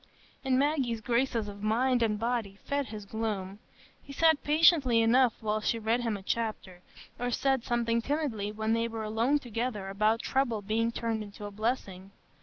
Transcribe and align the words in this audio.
And 0.43 0.57
Maggie's 0.57 0.99
graces 0.99 1.47
of 1.47 1.61
mind 1.61 2.01
and 2.01 2.17
body 2.17 2.57
fed 2.65 2.87
his 2.87 3.05
gloom. 3.05 3.59
He 4.01 4.11
sat 4.11 4.43
patiently 4.43 4.99
enough 4.99 5.33
while 5.41 5.61
she 5.61 5.77
read 5.77 6.01
him 6.01 6.17
a 6.17 6.23
chapter, 6.23 6.81
or 7.19 7.29
said 7.29 7.63
something 7.63 8.01
timidly 8.01 8.51
when 8.51 8.73
they 8.73 8.87
were 8.87 9.03
alone 9.03 9.37
together 9.37 9.89
about 9.89 10.23
trouble 10.23 10.63
being 10.63 10.91
turned 10.91 11.21
into 11.21 11.45
a 11.45 11.51
blessing. 11.51 12.09